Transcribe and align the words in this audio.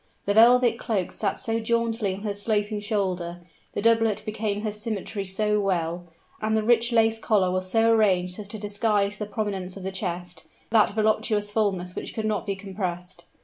The 0.25 0.33
velvet 0.33 0.79
cloak 0.79 1.11
sat 1.11 1.37
so 1.37 1.59
jauntily 1.59 2.15
on 2.15 2.21
her 2.23 2.33
sloping 2.33 2.79
shoulder; 2.79 3.39
the 3.73 3.83
doublet 3.83 4.23
became 4.25 4.61
her 4.61 4.71
symmetry 4.71 5.23
so 5.23 5.59
well; 5.59 6.05
and 6.41 6.57
the 6.57 6.63
rich 6.63 6.91
lace 6.91 7.19
collar 7.19 7.51
was 7.51 7.69
so 7.69 7.87
arranged 7.91 8.39
as 8.39 8.47
to 8.47 8.57
disguise 8.57 9.19
the 9.19 9.27
prominence 9.27 9.77
of 9.77 9.83
the 9.83 9.91
chest 9.91 10.45
that 10.71 10.89
voluptuous 10.89 11.51
fullness 11.51 11.93
which 11.95 12.15
could 12.15 12.25
not 12.25 12.47
be 12.47 12.55
compressed. 12.55 13.25